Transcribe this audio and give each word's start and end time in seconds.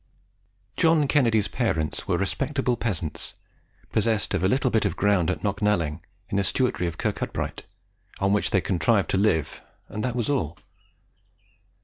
John 0.77 1.07
Kennedy's 1.07 1.47
parents 1.47 2.07
were 2.07 2.17
respectable 2.17 2.75
peasants, 2.75 3.35
possessed 3.91 4.33
of 4.33 4.43
a 4.43 4.47
little 4.47 4.71
bit 4.71 4.83
of 4.83 4.95
ground 4.95 5.29
at 5.29 5.43
Knocknalling, 5.43 6.01
in 6.27 6.37
the 6.37 6.43
stewartry 6.43 6.87
of 6.87 6.97
Kirkcudbright, 6.97 7.65
on 8.17 8.33
which 8.33 8.49
they 8.49 8.61
contrived 8.61 9.11
to 9.11 9.17
live, 9.17 9.61
and 9.89 10.03
that 10.03 10.15
was 10.15 10.27
all. 10.27 10.57